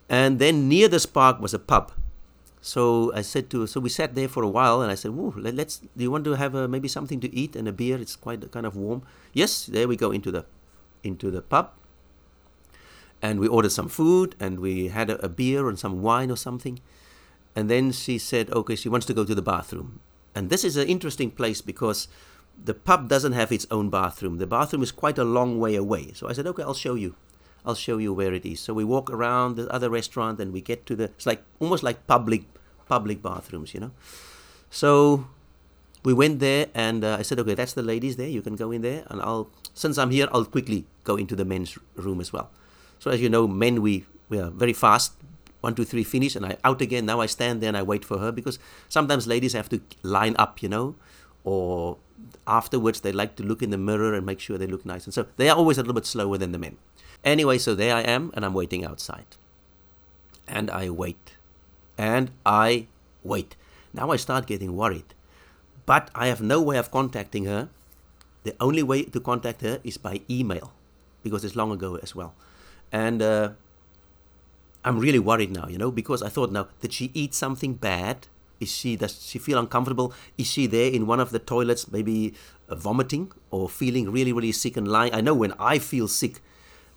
And 0.10 0.40
then 0.40 0.68
near 0.68 0.88
this 0.88 1.06
park 1.06 1.40
was 1.40 1.54
a 1.54 1.60
pub. 1.60 1.92
So 2.66 3.14
I 3.14 3.22
said 3.22 3.52
to 3.52 3.68
so 3.68 3.80
we 3.80 3.90
sat 3.90 4.16
there 4.16 4.28
for 4.28 4.42
a 4.42 4.50
while, 4.50 4.82
and 4.82 4.92
I 4.92 4.96
said, 4.96 5.12
"Whoa, 5.12 5.34
let, 5.38 5.60
us 5.60 5.82
Do 5.96 6.02
you 6.04 6.10
want 6.10 6.26
to 6.26 6.34
have 6.34 6.56
a, 6.56 6.68
maybe 6.68 6.88
something 6.88 7.20
to 7.22 7.30
eat 7.30 7.56
and 7.56 7.68
a 7.68 7.72
beer? 7.72 8.02
It's 8.02 8.16
quite 8.16 8.42
kind 8.52 8.66
of 8.66 8.76
warm." 8.76 9.04
Yes, 9.34 9.68
there 9.68 9.88
we 9.88 9.96
go 9.96 10.10
into 10.10 10.32
the 10.32 10.46
into 11.04 11.30
the 11.30 11.44
pub, 11.44 11.70
and 13.22 13.40
we 13.40 13.48
ordered 13.48 13.72
some 13.72 13.88
food, 13.88 14.34
and 14.40 14.60
we 14.60 14.88
had 14.88 15.12
a, 15.12 15.24
a 15.24 15.30
beer 15.30 15.70
and 15.70 15.78
some 15.78 16.02
wine 16.02 16.32
or 16.32 16.38
something. 16.38 16.80
And 17.56 17.70
then 17.70 17.92
she 17.92 18.18
said, 18.18 18.50
"Okay, 18.50 18.76
she 18.76 18.90
wants 18.90 19.06
to 19.06 19.14
go 19.14 19.24
to 19.24 19.36
the 19.36 19.46
bathroom." 19.46 20.00
And 20.34 20.50
this 20.50 20.64
is 20.64 20.76
an 20.76 20.88
interesting 20.88 21.30
place 21.30 21.62
because 21.62 22.08
the 22.58 22.74
pub 22.74 23.08
doesn't 23.08 23.34
have 23.34 23.52
its 23.52 23.68
own 23.70 23.92
bathroom. 23.92 24.38
The 24.38 24.48
bathroom 24.48 24.82
is 24.82 24.92
quite 24.92 25.18
a 25.20 25.24
long 25.24 25.60
way 25.60 25.76
away. 25.76 26.14
So 26.14 26.28
I 26.28 26.34
said, 26.34 26.48
okay, 26.48 26.64
I'll 26.64 26.74
show 26.74 26.96
you. 26.96 27.16
I'll 27.66 27.76
show 27.76 27.98
you 27.98 28.14
where 28.14 28.34
it 28.34 28.46
is. 28.46 28.60
So 28.60 28.74
we 28.74 28.84
walk 28.84 29.10
around 29.10 29.56
the 29.56 29.70
other 29.70 29.90
restaurant 29.90 30.40
and 30.40 30.54
we 30.54 30.62
get 30.62 30.86
to 30.88 30.96
the, 30.96 31.06
it's 31.06 31.26
like 31.26 31.44
almost 31.60 31.84
like 31.84 32.06
public, 32.08 32.44
public 32.88 33.22
bathrooms, 33.22 33.74
you 33.74 33.80
know. 33.80 33.92
So 34.70 35.28
we 36.04 36.14
went 36.14 36.40
there 36.40 36.68
and 36.74 37.04
uh, 37.04 37.18
I 37.20 37.24
said, 37.24 37.40
okay, 37.40 37.56
that's 37.56 37.74
the 37.74 37.84
ladies 37.84 38.16
there. 38.16 38.28
You 38.28 38.42
can 38.42 38.56
go 38.56 38.72
in 38.72 38.82
there. 38.82 39.04
And 39.08 39.22
I'll, 39.22 39.50
since 39.74 39.98
I'm 39.98 40.12
here, 40.12 40.28
I'll 40.32 40.46
quickly 40.46 40.86
go 41.04 41.16
into 41.16 41.36
the 41.36 41.46
men's 41.46 41.78
room 41.96 42.22
as 42.22 42.32
well. 42.32 42.50
So 43.00 43.12
as 43.12 43.22
you 43.22 43.30
know, 43.30 43.48
men, 43.48 43.82
we, 43.82 44.06
we 44.30 44.40
are 44.40 44.50
very 44.50 44.74
fast 44.74 45.14
one, 45.62 45.74
two, 45.74 45.84
three, 45.84 46.04
finish, 46.04 46.36
and 46.36 46.46
I 46.46 46.58
out 46.64 46.80
again. 46.80 47.08
Now 47.08 47.22
I 47.22 47.26
stand 47.26 47.60
there 47.60 47.70
and 47.70 47.78
I 47.78 47.82
wait 47.82 48.06
for 48.06 48.20
her 48.20 48.32
because 48.32 48.60
sometimes 48.88 49.26
ladies 49.26 49.54
have 49.54 49.68
to 49.70 49.82
line 50.04 50.36
up, 50.38 50.62
you 50.62 50.70
know, 50.70 50.96
or 51.44 51.98
afterwards 52.46 53.02
they 53.02 53.12
like 53.12 53.36
to 53.38 53.44
look 53.44 53.64
in 53.64 53.72
the 53.72 53.78
mirror 53.78 54.14
and 54.14 54.26
make 54.26 54.40
sure 54.40 54.60
they 54.60 54.68
look 54.68 54.86
nice. 54.86 55.06
And 55.06 55.14
so 55.14 55.26
they 55.38 55.50
are 55.50 55.58
always 55.58 55.80
a 55.80 55.82
little 55.82 55.96
bit 55.96 56.06
slower 56.06 56.38
than 56.38 56.52
the 56.52 56.60
men. 56.60 56.78
Anyway, 57.24 57.58
so 57.58 57.74
there 57.74 57.96
I 57.96 58.02
am 58.02 58.32
and 58.36 58.46
I'm 58.46 58.54
waiting 58.54 58.86
outside. 58.86 59.26
And 60.48 60.70
I 60.70 60.92
wait. 60.92 61.35
And 61.98 62.32
I 62.46 62.88
wait. 63.24 63.56
Now 63.94 64.12
I 64.12 64.18
start 64.18 64.46
getting 64.48 64.76
worried. 64.76 65.14
But 65.86 66.10
I 66.16 66.28
have 66.28 66.42
no 66.42 66.62
way 66.62 66.78
of 66.78 66.92
contacting 66.92 67.46
her. 67.46 67.70
The 68.44 68.56
only 68.60 68.84
way 68.84 69.04
to 69.04 69.20
contact 69.20 69.62
her 69.62 69.80
is 69.84 69.98
by 69.98 70.22
email 70.30 70.74
because 71.24 71.44
it's 71.44 71.56
long 71.56 71.72
ago 71.72 71.96
as 72.02 72.16
well. 72.16 72.34
And 72.92 73.22
uh, 73.22 73.50
I'm 74.84 75.00
really 75.00 75.20
worried 75.20 75.52
now, 75.52 75.68
you 75.68 75.78
know, 75.78 75.90
because 75.90 76.22
I 76.22 76.30
thought 76.30 76.52
now, 76.52 76.68
did 76.80 76.94
she 76.94 77.10
eat 77.14 77.34
something 77.34 77.74
bad? 77.74 78.28
Is 78.60 78.72
she 78.72 78.96
does 78.96 79.26
she 79.26 79.40
feel 79.40 79.58
uncomfortable? 79.58 80.14
Is 80.38 80.48
she 80.48 80.68
there 80.68 80.92
in 80.92 81.08
one 81.08 81.20
of 81.20 81.32
the 81.32 81.40
toilets, 81.40 81.92
maybe 81.92 82.34
uh, 82.70 82.76
vomiting 82.76 83.32
or 83.52 83.68
feeling 83.68 84.12
really 84.12 84.32
really 84.32 84.52
sick 84.52 84.78
and 84.78 84.88
lying? 84.88 85.14
I 85.14 85.22
know 85.22 85.34
when 85.34 85.54
I 85.60 85.80
feel 85.80 86.08
sick, 86.08 86.40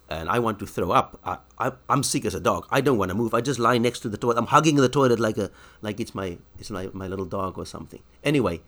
and 0.09 0.29
I 0.29 0.39
want 0.39 0.59
to 0.61 0.67
throw 0.67 0.91
up. 0.91 1.19
I, 1.25 1.39
I, 1.59 1.73
I'm 1.89 2.03
sick 2.03 2.25
as 2.25 2.35
a 2.35 2.41
dog. 2.41 2.67
I 2.71 2.81
don't 2.81 2.99
want 2.99 3.11
to 3.11 3.15
move. 3.15 3.35
I 3.35 3.41
just 3.41 3.59
lie 3.59 3.79
next 3.79 4.01
to 4.01 4.09
the 4.09 4.17
toilet. 4.17 4.39
I'm 4.39 4.47
hugging 4.47 4.77
the 4.77 4.89
toilet 4.89 5.21
like 5.21 5.39
a 5.39 5.51
like 5.83 6.01
it's 6.01 6.15
my 6.15 6.39
it's 6.59 6.71
my, 6.71 6.89
my 6.93 7.07
little 7.07 7.27
dog 7.27 7.59
or 7.59 7.67
something. 7.67 8.03
Anyway, 8.25 8.61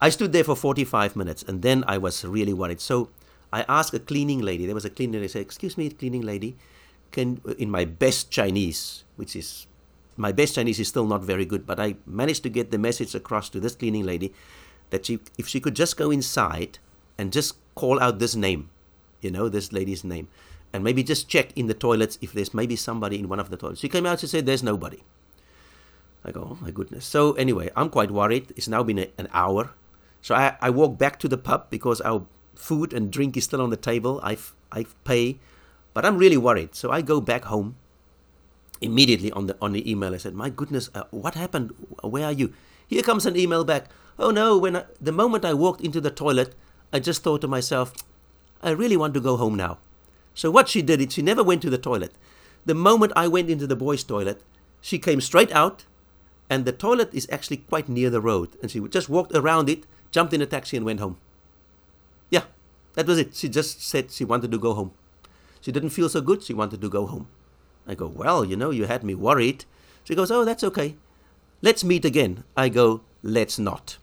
I 0.00 0.10
stood 0.10 0.32
there 0.32 0.44
for 0.44 0.56
45 0.56 1.16
minutes, 1.16 1.42
and 1.42 1.62
then 1.62 1.84
I 1.86 1.98
was 1.98 2.24
really 2.24 2.52
worried. 2.52 2.80
So 2.80 3.10
I 3.52 3.64
asked 3.68 3.94
a 3.94 3.98
cleaning 3.98 4.40
lady. 4.40 4.66
There 4.66 4.74
was 4.74 4.84
a 4.84 4.90
cleaning 4.90 5.14
lady. 5.14 5.24
I 5.24 5.28
said, 5.28 5.42
"Excuse 5.42 5.76
me, 5.76 5.90
cleaning 5.90 6.22
lady, 6.22 6.56
can 7.10 7.40
in 7.58 7.70
my 7.70 7.84
best 7.84 8.30
Chinese, 8.30 9.04
which 9.16 9.34
is 9.34 9.66
my 10.16 10.32
best 10.32 10.54
Chinese 10.54 10.78
is 10.78 10.88
still 10.88 11.06
not 11.06 11.22
very 11.22 11.44
good, 11.44 11.66
but 11.66 11.80
I 11.80 11.96
managed 12.06 12.42
to 12.44 12.50
get 12.50 12.70
the 12.70 12.78
message 12.78 13.14
across 13.14 13.48
to 13.50 13.60
this 13.60 13.74
cleaning 13.74 14.04
lady 14.04 14.34
that 14.90 15.06
she, 15.06 15.20
if 15.38 15.48
she 15.48 15.60
could 15.60 15.74
just 15.74 15.96
go 15.96 16.10
inside 16.10 16.78
and 17.16 17.32
just 17.32 17.56
call 17.74 18.00
out 18.00 18.18
this 18.18 18.36
name, 18.36 18.68
you 19.20 19.30
know, 19.30 19.48
this 19.48 19.72
lady's 19.72 20.04
name, 20.04 20.28
and 20.72 20.84
maybe 20.84 21.02
just 21.02 21.28
check 21.28 21.56
in 21.56 21.66
the 21.66 21.74
toilets 21.74 22.18
if 22.20 22.32
there's 22.32 22.54
maybe 22.54 22.76
somebody 22.76 23.18
in 23.18 23.28
one 23.28 23.40
of 23.40 23.50
the 23.50 23.56
toilets. 23.56 23.80
She 23.80 23.88
came 23.88 24.06
out 24.06 24.22
and 24.22 24.30
said, 24.30 24.46
There's 24.46 24.62
nobody. 24.62 25.02
I 26.24 26.30
go, 26.30 26.46
Oh 26.52 26.58
my 26.60 26.70
goodness. 26.70 27.04
So, 27.04 27.32
anyway, 27.32 27.70
I'm 27.76 27.90
quite 27.90 28.10
worried. 28.10 28.52
It's 28.56 28.68
now 28.68 28.82
been 28.82 28.98
a, 28.98 29.08
an 29.18 29.28
hour. 29.32 29.70
So, 30.22 30.34
I, 30.34 30.56
I 30.60 30.70
walk 30.70 30.98
back 30.98 31.18
to 31.20 31.28
the 31.28 31.38
pub 31.38 31.70
because 31.70 32.00
our 32.02 32.24
food 32.54 32.92
and 32.92 33.10
drink 33.10 33.36
is 33.36 33.44
still 33.44 33.60
on 33.60 33.70
the 33.70 33.76
table. 33.76 34.20
I, 34.22 34.36
I 34.70 34.86
pay, 35.04 35.38
but 35.94 36.04
I'm 36.04 36.18
really 36.18 36.36
worried. 36.36 36.74
So, 36.74 36.90
I 36.90 37.02
go 37.02 37.20
back 37.20 37.44
home 37.44 37.76
immediately 38.80 39.30
on 39.32 39.46
the 39.46 39.56
on 39.60 39.72
the 39.72 39.90
email. 39.90 40.14
I 40.14 40.18
said, 40.18 40.34
"My 40.34 40.50
goodness, 40.50 40.88
uh, 40.94 41.04
what 41.10 41.34
happened? 41.34 41.74
Where 42.02 42.24
are 42.24 42.32
you?" 42.32 42.52
Here 42.86 43.02
comes 43.02 43.26
an 43.26 43.36
email 43.36 43.64
back. 43.64 43.90
Oh 44.18 44.30
no! 44.30 44.56
When 44.56 44.76
I, 44.76 44.84
the 45.00 45.12
moment 45.12 45.44
I 45.44 45.54
walked 45.54 45.80
into 45.80 46.00
the 46.00 46.10
toilet, 46.10 46.54
I 46.92 46.98
just 46.98 47.22
thought 47.22 47.40
to 47.42 47.48
myself, 47.48 47.92
"I 48.62 48.70
really 48.70 48.96
want 48.96 49.14
to 49.14 49.20
go 49.20 49.36
home 49.36 49.54
now." 49.56 49.78
So 50.34 50.50
what 50.50 50.68
she 50.68 50.82
did 50.82 51.00
is 51.00 51.12
she 51.12 51.22
never 51.22 51.42
went 51.42 51.62
to 51.62 51.70
the 51.70 51.78
toilet. 51.78 52.12
The 52.64 52.74
moment 52.74 53.12
I 53.16 53.28
went 53.28 53.50
into 53.50 53.66
the 53.66 53.76
boys' 53.76 54.04
toilet, 54.04 54.42
she 54.80 54.98
came 54.98 55.20
straight 55.20 55.52
out, 55.52 55.84
and 56.48 56.64
the 56.64 56.72
toilet 56.72 57.14
is 57.14 57.28
actually 57.30 57.58
quite 57.58 57.88
near 57.88 58.10
the 58.10 58.20
road, 58.20 58.50
and 58.60 58.70
she 58.70 58.80
just 58.88 59.08
walked 59.08 59.34
around 59.34 59.68
it, 59.68 59.84
jumped 60.10 60.32
in 60.32 60.42
a 60.42 60.46
taxi, 60.46 60.76
and 60.76 60.86
went 60.86 61.00
home. 61.00 61.18
Yeah, 62.28 62.44
that 62.94 63.06
was 63.06 63.18
it. 63.18 63.34
She 63.34 63.48
just 63.48 63.82
said 63.82 64.10
she 64.10 64.24
wanted 64.24 64.50
to 64.52 64.58
go 64.58 64.74
home. 64.74 64.92
She 65.60 65.72
didn't 65.72 65.90
feel 65.90 66.08
so 66.08 66.20
good. 66.20 66.42
She 66.42 66.54
wanted 66.54 66.80
to 66.80 66.88
go 66.88 67.06
home. 67.06 67.28
I 67.86 67.94
go, 67.94 68.06
Well, 68.06 68.44
you 68.44 68.56
know, 68.56 68.70
you 68.70 68.86
had 68.86 69.04
me 69.04 69.14
worried. 69.14 69.64
She 70.04 70.14
goes, 70.14 70.30
Oh, 70.30 70.44
that's 70.44 70.64
okay. 70.64 70.96
Let's 71.62 71.84
meet 71.84 72.04
again. 72.04 72.44
I 72.56 72.68
go, 72.68 73.02
Let's 73.22 73.58
not. 73.58 73.98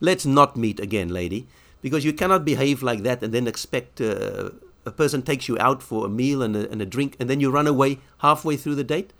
Let's 0.00 0.26
not 0.26 0.56
meet 0.56 0.80
again, 0.80 1.08
lady, 1.08 1.46
because 1.82 2.04
you 2.04 2.12
cannot 2.12 2.44
behave 2.44 2.82
like 2.82 3.02
that 3.02 3.22
and 3.22 3.32
then 3.32 3.46
expect 3.46 4.00
uh, 4.00 4.50
a 4.86 4.92
person 4.92 5.20
takes 5.20 5.48
you 5.48 5.58
out 5.58 5.82
for 5.82 6.06
a 6.06 6.08
meal 6.08 6.42
and 6.42 6.56
a, 6.56 6.70
and 6.70 6.80
a 6.80 6.86
drink 6.86 7.16
and 7.18 7.28
then 7.28 7.40
you 7.40 7.50
run 7.50 7.66
away 7.66 7.98
halfway 8.18 8.56
through 8.56 8.76
the 8.76 8.84
date. 8.84 9.12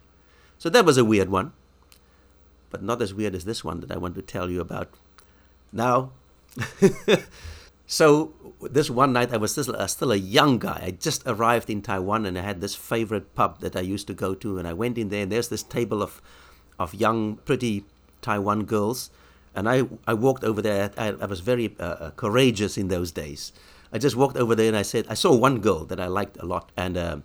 So 0.58 0.70
that 0.70 0.86
was 0.86 0.96
a 0.96 1.04
weird 1.04 1.28
one, 1.28 1.52
but 2.70 2.82
not 2.82 3.02
as 3.02 3.12
weird 3.12 3.34
as 3.34 3.44
this 3.44 3.62
one 3.62 3.80
that 3.80 3.90
I 3.90 3.98
want 3.98 4.14
to 4.14 4.22
tell 4.22 4.48
you 4.48 4.60
about. 4.60 4.88
Now, 5.72 6.12
so 7.86 8.32
this 8.62 8.88
one 8.88 9.12
night 9.12 9.32
I 9.32 9.36
was 9.36 9.52
still, 9.52 9.76
uh, 9.76 9.86
still 9.86 10.12
a 10.12 10.16
young 10.16 10.58
guy. 10.58 10.80
I 10.84 10.90
just 10.92 11.22
arrived 11.26 11.68
in 11.68 11.82
Taiwan 11.82 12.24
and 12.24 12.38
I 12.38 12.42
had 12.42 12.60
this 12.60 12.74
favorite 12.74 13.34
pub 13.34 13.60
that 13.60 13.76
I 13.76 13.80
used 13.80 14.06
to 14.06 14.14
go 14.14 14.34
to. 14.36 14.58
And 14.58 14.66
I 14.66 14.72
went 14.72 14.96
in 14.96 15.08
there 15.08 15.24
and 15.24 15.32
there's 15.32 15.48
this 15.48 15.62
table 15.62 16.02
of, 16.02 16.22
of 16.78 16.94
young, 16.94 17.36
pretty 17.36 17.84
Taiwan 18.22 18.64
girls. 18.64 19.10
And 19.54 19.68
I, 19.68 19.84
I 20.06 20.14
walked 20.14 20.44
over 20.44 20.62
there. 20.62 20.90
I, 20.96 21.08
I 21.08 21.26
was 21.26 21.40
very 21.40 21.74
uh, 21.78 21.82
uh, 21.82 22.10
courageous 22.12 22.78
in 22.78 22.88
those 22.88 23.10
days. 23.10 23.52
I 23.96 23.98
just 23.98 24.14
walked 24.14 24.36
over 24.36 24.54
there 24.54 24.68
and 24.68 24.76
I 24.76 24.82
said, 24.82 25.06
I 25.08 25.14
saw 25.14 25.34
one 25.34 25.60
girl 25.60 25.86
that 25.86 25.98
I 25.98 26.06
liked 26.06 26.36
a 26.36 26.44
lot. 26.44 26.70
And 26.76 26.98
uh, 26.98 27.16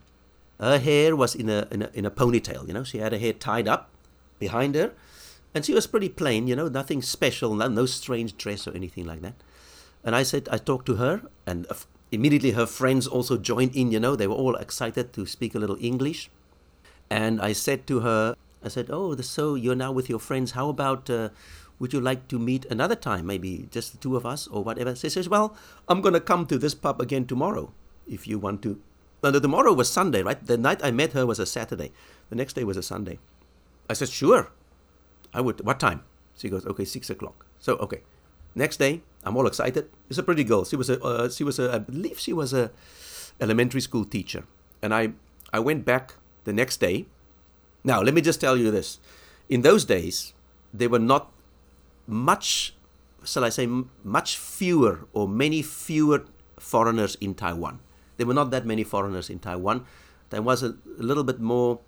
her 0.58 0.80
hair 0.80 1.18
was 1.18 1.36
in 1.36 1.50
a, 1.50 1.68
in 1.70 1.82
a, 1.82 1.90
in 1.94 2.06
a 2.06 2.10
ponytail, 2.10 2.66
you 2.66 2.74
know. 2.74 2.86
She 2.86 3.00
had 3.00 3.12
her 3.12 3.18
hair 3.18 3.34
tied 3.34 3.68
up 3.68 3.90
behind 4.40 4.75
her. 4.75 4.94
And 5.54 5.66
she 5.66 5.74
was 5.74 5.86
pretty 5.86 6.08
plain, 6.08 6.48
you 6.48 6.56
know, 6.56 6.70
nothing 6.70 7.01
special, 7.01 7.56
no, 7.56 7.68
no 7.68 7.86
strange 7.86 8.38
dress 8.38 8.70
or 8.70 8.74
anything 8.74 9.06
like 9.06 9.22
that. 9.22 9.34
And 10.01 10.16
I 10.16 10.24
said, 10.24 10.48
I 10.50 10.60
talked 10.60 10.86
to 10.86 10.96
her, 10.96 11.24
and 11.46 11.68
immediately 12.10 12.51
her 12.51 12.66
friends 12.66 13.06
also 13.06 13.36
joined 13.36 13.75
in, 13.75 13.92
you 13.92 14.00
know, 14.00 14.16
they 14.16 14.28
were 14.28 14.36
all 14.36 14.56
excited 14.56 15.12
to 15.12 15.25
speak 15.25 15.54
a 15.54 15.60
little 15.60 15.78
English. 15.82 16.30
And 17.10 17.42
I 17.42 17.51
said 17.51 17.86
to 17.88 18.00
her, 18.00 18.38
I 18.63 18.70
said, 18.70 18.88
Oh, 18.90 19.13
so 19.18 19.56
you're 19.56 19.75
now 19.75 19.92
with 19.92 20.10
your 20.10 20.20
friends. 20.20 20.51
How 20.51 20.70
about, 20.70 21.10
uh, 21.10 21.30
would 21.81 21.93
you 21.93 22.00
like 22.00 22.27
to 22.27 22.38
meet 22.38 22.65
another 22.65 22.95
time, 22.95 23.25
maybe 23.25 23.67
just 23.71 23.91
the 23.91 23.97
two 23.97 24.15
of 24.15 24.23
us 24.23 24.45
or 24.45 24.63
whatever? 24.63 24.95
She 24.95 25.09
says, 25.09 25.27
Well, 25.27 25.57
I'm 25.88 26.00
going 26.00 26.13
to 26.13 26.19
come 26.19 26.45
to 26.45 26.59
this 26.59 26.75
pub 26.75 27.01
again 27.01 27.25
tomorrow 27.25 27.73
if 28.07 28.27
you 28.27 28.38
want 28.38 28.61
to. 28.61 28.79
Now, 29.23 29.31
tomorrow 29.31 29.73
was 29.73 29.91
Sunday, 29.91 30.21
right? 30.21 30.45
The 30.45 30.59
night 30.59 30.79
I 30.83 30.91
met 30.91 31.13
her 31.13 31.25
was 31.25 31.39
a 31.39 31.45
Saturday. 31.47 31.91
The 32.29 32.35
next 32.35 32.53
day 32.53 32.63
was 32.63 32.77
a 32.77 32.83
Sunday. 32.83 33.17
I 33.89 33.93
said, 33.93 34.09
Sure. 34.09 34.51
I 35.33 35.41
would. 35.41 35.65
What 35.65 35.79
time? 35.79 36.03
She 36.38 36.50
goes, 36.50 36.67
Okay, 36.67 36.85
six 36.85 37.09
o'clock. 37.09 37.47
So, 37.57 37.77
okay. 37.77 38.01
Next 38.53 38.77
day, 38.77 39.01
I'm 39.23 39.35
all 39.35 39.47
excited. 39.47 39.89
It's 40.07 40.19
a 40.19 40.23
pretty 40.23 40.43
girl. 40.43 40.65
She 40.65 40.75
was 40.75 40.88
a, 40.88 41.01
uh, 41.01 41.29
she 41.29 41.43
was 41.43 41.57
a, 41.57 41.73
I 41.73 41.79
believe 41.79 42.19
she 42.19 42.31
was 42.31 42.53
a 42.53 42.69
elementary 43.39 43.81
school 43.81 44.05
teacher. 44.05 44.43
And 44.83 44.93
I, 44.93 45.13
I 45.51 45.59
went 45.59 45.83
back 45.83 46.13
the 46.43 46.53
next 46.53 46.77
day. 46.77 47.07
Now, 47.83 48.03
let 48.03 48.13
me 48.13 48.21
just 48.21 48.39
tell 48.39 48.55
you 48.55 48.69
this. 48.69 49.00
In 49.50 49.63
those 49.63 49.83
days, 49.83 50.33
there 50.71 50.89
were 50.89 51.00
not 51.00 51.31
much, 52.08 52.74
shall 53.24 53.43
I 53.43 53.50
say, 53.50 53.67
much 54.03 54.38
fewer 54.38 55.08
or 55.13 55.27
many 55.27 55.62
fewer 55.62 56.25
foreigners 56.60 57.15
in 57.22 57.36
Taiwan. 57.36 57.79
There 58.17 58.27
were 58.27 58.34
not 58.34 58.51
that 58.51 58.65
many 58.65 58.84
foreigners 58.84 59.29
in 59.29 59.39
Taiwan. 59.39 59.86
There 60.29 60.41
was 60.41 60.63
a, 60.63 60.75
a 61.00 61.03
little 61.03 61.24
bit 61.24 61.39
more 61.39 61.79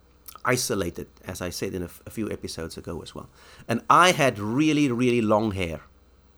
isolated, 0.45 1.07
as 1.25 1.41
I 1.41 1.49
said 1.49 1.73
in 1.73 1.83
a, 1.83 1.87
few 1.87 2.29
episodes 2.29 2.77
ago 2.77 3.01
as 3.01 3.13
well. 3.15 3.29
And 3.67 3.81
I 3.89 4.11
had 4.11 4.39
really, 4.39 4.91
really 4.91 5.21
long 5.21 5.51
hair 5.51 5.81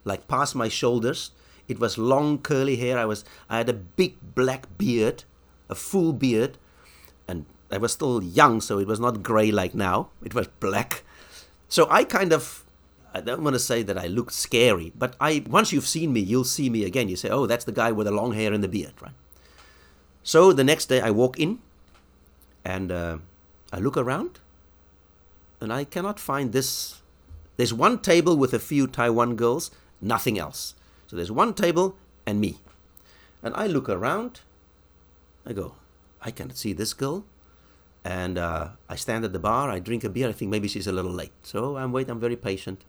like 0.05 0.27
past 0.27 0.55
my 0.55 0.69
shoulders. 0.69 1.31
It 1.67 1.79
was 1.79 1.97
long 1.97 2.37
curly 2.37 2.77
hair. 2.77 2.97
I 2.97 3.05
was 3.05 3.25
I 3.49 3.57
had 3.57 3.69
a 3.69 3.73
big 3.73 4.15
black 4.35 4.77
beard, 4.77 5.23
a 5.67 5.75
full 5.75 6.13
beard, 6.13 6.57
and 7.27 7.45
I 7.71 7.79
was 7.79 7.93
still 7.93 8.21
young, 8.21 8.61
so 8.61 8.77
it 8.79 8.87
was 8.87 8.99
not 8.99 9.23
gray 9.23 9.51
like 9.51 9.73
now. 9.73 10.09
It 10.23 10.35
was 10.35 10.47
black. 10.59 11.03
So 11.67 11.87
I 11.89 12.03
kind 12.03 12.31
of 12.31 12.64
I 13.15 13.21
don't 13.21 13.43
want 13.43 13.53
to 13.53 13.59
say 13.59 13.81
that 13.81 13.97
I 13.97 14.07
looked 14.07 14.33
scary, 14.33 14.91
but 14.93 15.15
I 15.21 15.41
once 15.47 15.71
you've 15.71 15.87
seen 15.87 16.11
me, 16.11 16.19
you'll 16.19 16.43
see 16.43 16.69
me 16.69 16.83
again. 16.83 17.07
You 17.07 17.15
say, 17.15 17.29
"Oh, 17.29 17.45
that's 17.45 17.63
the 17.63 17.71
guy 17.71 17.93
with 17.93 18.07
the 18.07 18.11
long 18.11 18.33
hair 18.33 18.51
and 18.51 18.61
the 18.61 18.67
beard," 18.67 18.91
right? 19.01 19.15
So 20.21 20.51
the 20.51 20.65
next 20.65 20.87
day 20.87 20.99
I 20.99 21.11
walk 21.11 21.39
in, 21.39 21.59
and 22.65 22.91
uh, 22.91 23.17
I 23.71 23.79
look 23.79 23.95
around, 23.95 24.41
and 25.61 25.71
I 25.71 25.85
cannot 25.85 26.19
find 26.19 26.51
this. 26.51 27.01
There's 27.55 27.73
one 27.73 27.99
table 27.99 28.35
with 28.35 28.53
a 28.53 28.59
few 28.59 28.85
Taiwan 28.85 29.37
girls, 29.37 29.71
nothing 30.01 30.37
else. 30.37 30.75
So 31.07 31.15
there's 31.15 31.31
one 31.31 31.53
table 31.53 31.95
and 32.25 32.41
me. 32.41 32.59
And 33.41 33.55
I 33.55 33.67
look 33.67 33.87
around, 33.87 34.41
I 35.45 35.53
go, 35.53 35.75
I 36.21 36.31
cannot 36.31 36.57
see 36.57 36.73
this 36.73 36.93
girl. 36.93 37.23
And 38.03 38.37
uh, 38.37 38.71
I 38.89 38.97
stand 38.97 39.23
at 39.23 39.31
the 39.31 39.39
bar, 39.39 39.69
I 39.69 39.79
drink 39.79 40.03
a 40.03 40.09
beer, 40.09 40.27
I 40.27 40.33
think 40.33 40.51
maybe 40.51 40.67
she's 40.67 40.87
a 40.87 40.91
little 40.91 41.13
late. 41.13 41.31
So 41.43 41.77
I'm 41.77 41.93
waiting, 41.93 42.11
I'm 42.11 42.19
very 42.19 42.35
patient. 42.35 42.83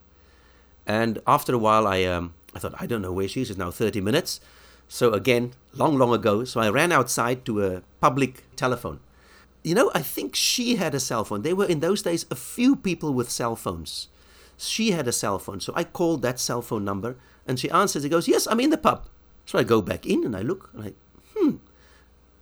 And 0.87 1.21
after 1.27 1.55
a 1.55 1.59
while, 1.59 1.87
I, 1.87 2.05
um, 2.05 2.35
I 2.55 2.59
thought, 2.59 2.75
I 2.81 2.87
don't 2.87 3.03
know 3.03 3.13
where 3.13 3.29
she 3.29 3.43
is, 3.43 3.51
it's 3.51 3.59
now 3.59 3.71
30 3.71 4.01
minutes. 4.01 4.41
So 4.89 5.13
again, 5.13 5.53
long, 5.75 5.99
long 5.99 6.15
ago, 6.15 6.45
so 6.45 6.61
I 6.61 6.71
ran 6.71 6.93
outside 6.93 7.45
to 7.47 7.65
a 7.65 7.83
public 8.01 8.45
telephone. 8.55 9.01
You 9.65 9.75
know, 9.75 9.91
I 9.95 10.03
think 10.03 10.37
she 10.37 10.77
had 10.77 10.95
a 10.95 11.01
cell 11.01 11.25
phone. 11.25 11.43
There 11.43 11.57
were 11.57 11.67
in 11.67 11.81
those 11.81 12.03
days 12.03 12.25
a 12.31 12.37
few 12.37 12.77
people 12.77 13.13
with 13.13 13.31
cell 13.31 13.57
phones. 13.57 14.09
She 14.57 14.93
had 14.93 15.09
a 15.09 15.13
cell 15.13 15.41
phone, 15.41 15.61
so 15.61 15.73
I 15.75 15.83
called 15.83 16.23
that 16.23 16.39
cell 16.39 16.63
phone 16.63 16.85
number, 16.85 17.17
and 17.47 17.59
she 17.59 17.69
answers. 17.71 18.05
He 18.05 18.09
goes, 18.09 18.29
"Yes, 18.29 18.47
I'm 18.47 18.61
in 18.61 18.71
the 18.71 18.79
pub." 18.79 19.09
So 19.45 19.59
I 19.59 19.65
go 19.65 19.83
back 19.83 20.07
in 20.07 20.25
and 20.25 20.37
I 20.37 20.43
look, 20.43 20.71
and 20.73 20.85
I, 20.85 20.93
hmm, 21.35 21.57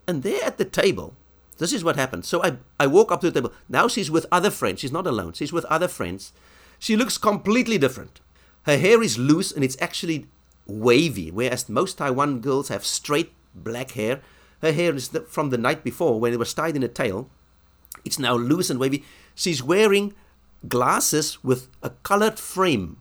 and 0.07 0.23
there 0.23 0.45
at 0.45 0.59
the 0.59 0.65
table, 0.67 1.17
this 1.59 1.73
is 1.73 1.83
what 1.83 1.97
happened. 1.97 2.25
So 2.27 2.45
I 2.45 2.59
I 2.79 2.87
walk 2.87 3.11
up 3.11 3.23
to 3.23 3.31
the 3.31 3.41
table. 3.41 3.55
Now 3.71 3.89
she's 3.89 4.11
with 4.11 4.27
other 4.31 4.51
friends. 4.51 4.81
She's 4.81 4.93
not 4.93 5.07
alone. 5.07 5.33
She's 5.33 5.53
with 5.53 5.65
other 5.65 5.89
friends. 5.89 6.33
She 6.79 6.95
looks 6.95 7.17
completely 7.17 7.79
different. 7.79 8.21
Her 8.65 8.79
hair 8.79 9.03
is 9.03 9.19
loose 9.19 9.53
and 9.53 9.63
it's 9.63 9.77
actually 9.81 10.27
wavy, 10.67 11.31
whereas 11.31 11.69
most 11.69 11.99
Taiwan 11.99 12.41
girls 12.41 12.69
have 12.69 12.85
straight 12.85 13.33
black 13.55 13.93
hair. 13.93 14.21
Her 14.63 14.73
hair 14.73 14.95
is 14.95 15.11
from 15.29 15.51
the 15.51 15.59
night 15.59 15.85
before 15.85 16.19
when 16.19 16.33
it 16.33 16.39
was 16.39 16.55
tied 16.55 16.77
in 16.77 16.83
a 16.83 16.89
tail. 16.89 17.31
It's 18.05 18.19
now 18.19 18.35
loose 18.35 18.71
and 18.71 18.81
wavy. 18.81 19.05
She's 19.35 19.63
wearing 19.63 20.15
glasses 20.69 21.43
with 21.45 21.69
a 21.83 21.91
colored 21.91 22.39
frame, 22.39 22.97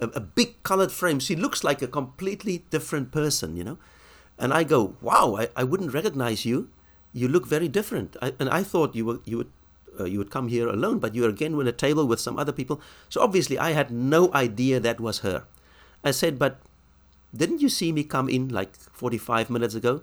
a, 0.00 0.08
a, 0.08 0.20
big 0.20 0.62
colored 0.62 0.90
frame. 0.90 1.20
She 1.20 1.36
looks 1.36 1.62
like 1.62 1.82
a 1.82 1.86
completely 1.86 2.64
different 2.70 3.12
person, 3.12 3.56
you 3.56 3.64
know. 3.64 3.78
And 4.38 4.52
I 4.52 4.64
go, 4.64 4.96
wow, 5.00 5.36
I, 5.38 5.48
I 5.54 5.64
wouldn't 5.64 5.94
recognize 5.94 6.44
you. 6.44 6.70
You 7.12 7.28
look 7.28 7.46
very 7.46 7.68
different. 7.68 8.16
I, 8.20 8.34
and 8.40 8.48
I 8.48 8.64
thought 8.64 8.96
you 8.96 9.04
were 9.06 9.20
you 9.24 9.36
would 9.36 9.52
uh, 9.98 10.04
you 10.04 10.18
would 10.18 10.30
come 10.30 10.48
here 10.48 10.68
alone, 10.68 10.98
but 10.98 11.14
you're 11.14 11.28
again 11.28 11.56
with 11.56 11.68
a 11.68 11.72
table 11.72 12.06
with 12.06 12.20
some 12.20 12.38
other 12.38 12.52
people. 12.52 12.80
So 13.08 13.20
obviously, 13.20 13.58
I 13.58 13.72
had 13.72 13.90
no 13.90 14.32
idea 14.32 14.80
that 14.80 15.00
was 15.00 15.20
her. 15.20 15.44
I 16.02 16.10
said, 16.10 16.38
but 16.38 16.60
didn't 17.34 17.62
you 17.62 17.68
see 17.68 17.92
me 17.92 18.04
come 18.04 18.28
in 18.28 18.48
like 18.48 18.76
45 18.76 19.50
minutes 19.50 19.74
ago? 19.74 20.02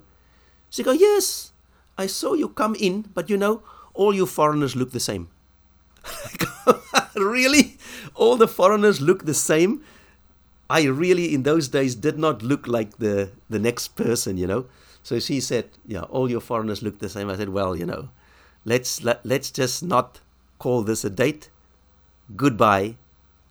She 0.70 0.84
go, 0.84 0.92
yes. 0.92 1.52
I 1.98 2.08
saw 2.08 2.34
you 2.34 2.50
come 2.50 2.76
in, 2.76 3.04
but 3.14 3.30
you 3.30 3.38
know, 3.38 3.62
all 3.94 4.14
you 4.14 4.26
foreigners 4.26 4.76
look 4.76 4.92
the 4.92 5.00
same. 5.00 5.30
really? 7.16 7.78
All 8.16 8.38
the 8.38 8.48
foreigners 8.48 9.02
look 9.02 9.26
the 9.26 9.34
same? 9.34 9.84
I 10.70 10.84
really, 10.84 11.34
in 11.34 11.44
those 11.44 11.68
days, 11.68 11.96
did 11.96 12.18
not 12.18 12.42
look 12.42 12.68
like 12.68 12.98
the, 12.98 13.32
the 13.50 13.60
next 13.60 13.90
person, 13.90 14.38
you 14.38 14.48
know. 14.48 14.66
So 15.04 15.20
she 15.20 15.42
said, 15.42 15.70
yeah, 15.86 16.04
all 16.04 16.30
your 16.30 16.40
foreigners 16.40 16.82
look 16.82 17.00
the 17.00 17.10
same. 17.10 17.30
I 17.30 17.36
said, 17.36 17.50
well, 17.50 17.76
you 17.76 17.86
know, 17.86 18.10
let's, 18.66 19.04
let, 19.04 19.26
let's 19.26 19.52
just 19.52 19.84
not 19.84 20.20
call 20.60 20.84
this 20.84 21.04
a 21.04 21.10
date. 21.10 21.50
Goodbye. 22.36 22.96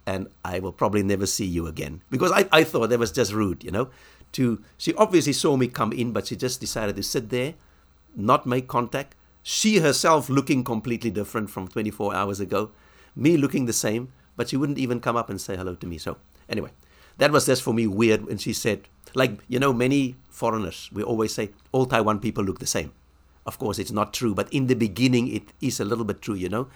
And 0.06 0.28
I 0.44 0.58
will 0.58 0.72
probably 0.72 1.02
never 1.02 1.26
see 1.26 1.44
you 1.44 1.66
again. 1.66 2.02
Because 2.10 2.32
I, 2.32 2.48
I 2.50 2.64
thought 2.64 2.90
that 2.90 2.98
was 2.98 3.12
just 3.12 3.32
rude, 3.32 3.62
you 3.62 3.70
know. 3.70 3.90
To 4.32 4.62
She 4.78 4.94
obviously 4.94 5.32
saw 5.32 5.56
me 5.56 5.68
come 5.68 5.92
in, 5.92 6.12
but 6.12 6.26
she 6.26 6.36
just 6.36 6.60
decided 6.60 6.96
to 6.96 7.02
sit 7.02 7.30
there, 7.30 7.54
not 8.16 8.46
make 8.46 8.68
contact. 8.68 9.14
She 9.42 9.78
herself 9.78 10.28
looking 10.28 10.64
completely 10.64 11.10
different 11.10 11.50
from 11.50 11.68
24 11.68 12.14
hours 12.14 12.40
ago. 12.40 12.70
Me 13.16 13.36
looking 13.36 13.66
the 13.66 13.72
same, 13.72 14.12
but 14.36 14.48
she 14.48 14.56
wouldn't 14.56 14.78
even 14.78 15.00
come 15.00 15.16
up 15.16 15.30
and 15.30 15.40
say 15.40 15.56
hello 15.56 15.74
to 15.74 15.86
me. 15.86 15.98
So, 15.98 16.16
anyway, 16.48 16.70
that 17.18 17.32
was 17.32 17.46
just 17.46 17.62
for 17.62 17.74
me 17.74 17.86
weird 17.86 18.26
when 18.26 18.38
she 18.38 18.52
said, 18.52 18.88
like, 19.14 19.40
you 19.48 19.58
know, 19.58 19.72
many 19.72 20.16
foreigners, 20.28 20.88
we 20.92 21.02
always 21.02 21.34
say, 21.34 21.50
all 21.72 21.86
Taiwan 21.86 22.20
people 22.20 22.44
look 22.44 22.58
the 22.60 22.66
same. 22.66 22.92
Of 23.46 23.58
course, 23.58 23.78
it's 23.78 23.90
not 23.90 24.12
true, 24.12 24.34
but 24.34 24.52
in 24.52 24.66
the 24.66 24.74
beginning, 24.74 25.28
it 25.28 25.52
is 25.60 25.80
a 25.80 25.84
little 25.84 26.04
bit 26.04 26.20
true, 26.22 26.34
you 26.34 26.48
know. 26.48 26.68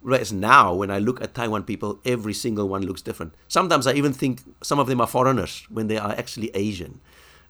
Whereas 0.00 0.32
now, 0.32 0.72
when 0.72 0.90
I 0.90 0.98
look 0.98 1.20
at 1.20 1.34
Taiwan 1.34 1.64
people, 1.64 2.00
every 2.06 2.32
single 2.32 2.68
one 2.68 2.82
looks 2.86 3.02
different. 3.02 3.34
Sometimes 3.48 3.86
I 3.86 3.92
even 3.92 4.14
think 4.14 4.40
some 4.62 4.78
of 4.78 4.86
them 4.86 5.00
are 5.00 5.06
foreigners 5.06 5.66
when 5.68 5.88
they 5.88 5.98
are 5.98 6.12
actually 6.12 6.50
Asian. 6.54 7.00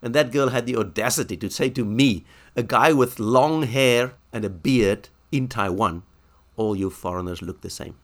And 0.03 0.15
that 0.15 0.33
girl 0.33 0.49
had 0.49 0.67
the 0.67 0.77
audacity 0.77 1.37
to 1.37 1.51
say 1.51 1.71
to 1.71 1.85
me, 1.85 2.25
a 2.57 2.63
guy 2.63 2.93
with 2.93 3.21
long 3.21 3.63
hair 3.65 4.15
and 4.33 4.45
a 4.45 4.51
beard 4.51 5.11
in 5.31 5.47
Taiwan, 5.47 6.03
all 6.57 6.75
you 6.75 6.91
foreigners 6.91 7.43
look 7.43 7.61
the 7.61 7.71
same. 7.71 7.95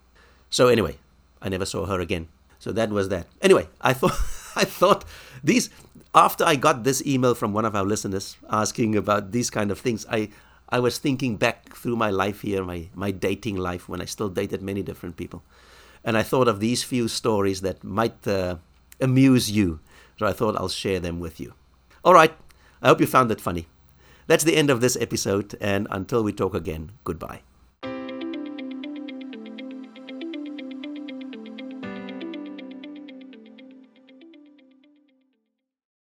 So 0.48 0.68
anyway, 0.68 0.96
I 1.42 1.48
never 1.48 1.66
saw 1.66 1.86
her 1.86 2.00
again. 2.00 2.28
So 2.58 2.70
that 2.72 2.90
was 2.90 3.08
that. 3.08 3.26
Anyway, 3.42 3.68
I 3.80 3.92
thought 3.92 4.12
I 4.62 4.64
thought 4.64 5.04
these 5.44 5.70
after 6.14 6.44
I 6.44 6.56
got 6.56 6.82
this 6.82 7.04
email 7.06 7.34
from 7.34 7.52
one 7.52 7.66
of 7.66 7.76
our 7.76 7.84
listeners 7.84 8.38
asking 8.48 8.96
about 8.96 9.32
these 9.32 9.50
kind 9.50 9.70
of 9.70 9.78
things, 9.78 10.06
I 10.10 10.30
I 10.68 10.80
was 10.80 10.98
thinking 10.98 11.36
back 11.36 11.76
through 11.76 11.96
my 11.96 12.10
life 12.10 12.40
here, 12.40 12.64
my 12.64 12.88
my 12.94 13.10
dating 13.10 13.56
life 13.56 13.88
when 13.88 14.00
I 14.00 14.06
still 14.06 14.28
dated 14.30 14.62
many 14.62 14.82
different 14.82 15.16
people, 15.16 15.42
and 16.02 16.16
I 16.16 16.22
thought 16.22 16.48
of 16.48 16.58
these 16.58 16.82
few 16.82 17.06
stories 17.06 17.60
that 17.60 17.84
might 17.84 18.26
uh, 18.26 18.56
amuse 19.00 19.50
you. 19.50 19.78
So 20.18 20.26
I 20.26 20.32
thought 20.32 20.56
I'll 20.56 20.72
share 20.72 20.98
them 20.98 21.20
with 21.20 21.38
you. 21.38 21.52
All 22.02 22.14
right, 22.14 22.32
I 22.80 22.88
hope 22.88 23.00
you 23.00 23.06
found 23.06 23.30
it 23.30 23.40
funny. 23.40 23.66
That's 24.26 24.44
the 24.44 24.56
end 24.56 24.70
of 24.70 24.80
this 24.80 24.96
episode, 24.96 25.54
and 25.60 25.86
until 25.90 26.24
we 26.24 26.32
talk 26.32 26.54
again, 26.54 26.92
goodbye. 27.04 27.45